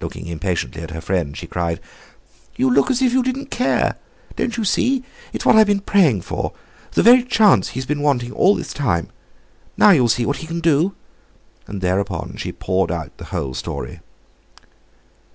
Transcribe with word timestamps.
Looking 0.00 0.26
impatiently 0.26 0.80
at 0.80 0.92
her 0.92 1.02
friend, 1.02 1.36
she 1.36 1.46
cried: 1.46 1.80
"You 2.56 2.72
look 2.72 2.90
as 2.90 3.02
if 3.02 3.12
you 3.12 3.22
didn't 3.22 3.50
care. 3.50 3.96
Don't 4.34 4.56
you 4.56 4.64
see, 4.64 5.04
it's 5.34 5.44
what 5.44 5.54
I've 5.56 5.66
been 5.66 5.80
praying 5.80 6.22
for—the 6.22 7.02
very 7.02 7.22
chance 7.22 7.68
he's 7.68 7.84
been 7.84 8.00
wanting 8.00 8.32
all 8.32 8.54
this 8.54 8.72
time. 8.72 9.08
Now 9.76 9.90
you'll 9.90 10.08
see 10.08 10.24
what 10.24 10.38
he 10.38 10.46
can 10.46 10.60
do;" 10.60 10.94
and 11.66 11.82
thereupon 11.82 12.36
she 12.38 12.52
poured 12.52 12.90
out 12.90 13.18
the 13.18 13.26
whole 13.36 13.52
story. 13.52 14.00